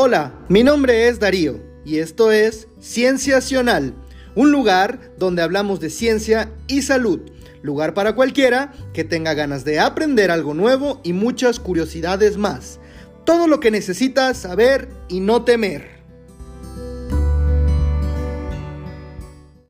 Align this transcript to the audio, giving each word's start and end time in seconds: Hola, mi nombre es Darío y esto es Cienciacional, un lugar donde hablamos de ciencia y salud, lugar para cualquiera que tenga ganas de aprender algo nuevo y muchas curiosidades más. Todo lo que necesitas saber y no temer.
Hola, 0.00 0.32
mi 0.48 0.62
nombre 0.62 1.08
es 1.08 1.18
Darío 1.18 1.60
y 1.84 1.98
esto 1.98 2.30
es 2.30 2.68
Cienciacional, 2.80 3.94
un 4.36 4.52
lugar 4.52 5.00
donde 5.18 5.42
hablamos 5.42 5.80
de 5.80 5.90
ciencia 5.90 6.52
y 6.68 6.82
salud, 6.82 7.22
lugar 7.62 7.94
para 7.94 8.14
cualquiera 8.14 8.72
que 8.94 9.02
tenga 9.02 9.34
ganas 9.34 9.64
de 9.64 9.80
aprender 9.80 10.30
algo 10.30 10.54
nuevo 10.54 11.00
y 11.02 11.14
muchas 11.14 11.58
curiosidades 11.58 12.36
más. 12.36 12.78
Todo 13.26 13.48
lo 13.48 13.58
que 13.58 13.72
necesitas 13.72 14.38
saber 14.38 14.88
y 15.08 15.18
no 15.18 15.42
temer. 15.42 15.97